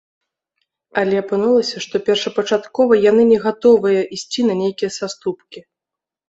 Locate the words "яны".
3.09-3.27